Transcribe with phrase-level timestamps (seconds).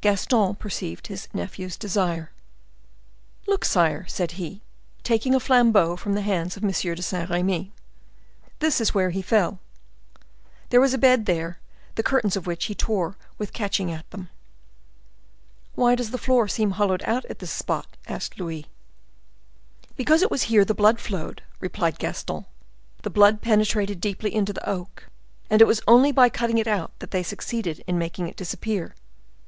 [0.00, 2.32] Gaston perceived his nephew's desire.
[3.46, 4.60] "Look, sire," said he,
[5.04, 6.70] taking a flambeaux from the hands of M.
[6.72, 7.72] de Saint Remy,
[8.58, 9.60] "this is where he fell.
[10.70, 11.60] There was a bed there,
[11.94, 14.28] the curtains of which he tore with catching at them."
[15.76, 18.66] "Why does the floor seem hollowed out at this spot?" asked Louis.
[19.94, 22.44] "Because it was here the blood flowed," replied Gaston;
[23.04, 25.04] "the blood penetrated deeply into the oak,
[25.48, 28.96] and it was only by cutting it out that they succeeded in making it disappear.